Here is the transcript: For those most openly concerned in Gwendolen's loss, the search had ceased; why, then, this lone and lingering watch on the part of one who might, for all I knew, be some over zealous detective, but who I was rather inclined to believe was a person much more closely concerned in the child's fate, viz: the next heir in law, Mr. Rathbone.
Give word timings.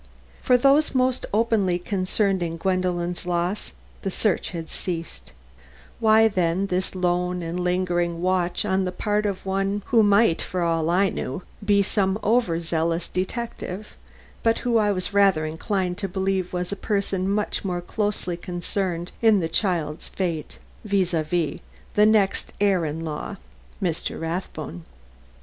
For 0.41 0.57
those 0.57 0.95
most 0.95 1.27
openly 1.31 1.77
concerned 1.77 2.41
in 2.41 2.57
Gwendolen's 2.57 3.27
loss, 3.27 3.73
the 4.01 4.09
search 4.09 4.49
had 4.49 4.67
ceased; 4.67 5.31
why, 5.99 6.27
then, 6.27 6.65
this 6.65 6.95
lone 6.95 7.43
and 7.43 7.59
lingering 7.59 8.19
watch 8.19 8.65
on 8.65 8.83
the 8.85 8.91
part 8.91 9.27
of 9.27 9.45
one 9.45 9.83
who 9.85 10.01
might, 10.01 10.41
for 10.41 10.63
all 10.63 10.89
I 10.89 11.09
knew, 11.09 11.43
be 11.63 11.83
some 11.83 12.17
over 12.23 12.59
zealous 12.59 13.07
detective, 13.07 13.89
but 14.41 14.57
who 14.65 14.77
I 14.79 14.91
was 14.91 15.13
rather 15.13 15.45
inclined 15.45 15.99
to 15.99 16.07
believe 16.09 16.51
was 16.51 16.71
a 16.71 16.75
person 16.75 17.29
much 17.29 17.63
more 17.63 17.79
closely 17.79 18.37
concerned 18.37 19.11
in 19.21 19.39
the 19.39 19.47
child's 19.47 20.07
fate, 20.07 20.57
viz: 20.83 21.11
the 21.11 22.05
next 22.07 22.53
heir 22.59 22.85
in 22.85 23.01
law, 23.05 23.35
Mr. 23.79 24.19
Rathbone. 24.19 24.83